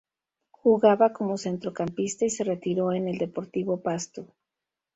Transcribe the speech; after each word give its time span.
Jugaba 0.49 1.13
como 1.13 1.37
centrocampista 1.37 2.25
y 2.25 2.31
se 2.31 2.43
retiró 2.43 2.91
en 2.91 3.07
el 3.07 3.19
Deportivo 3.19 3.81
Pasto. 3.83 4.25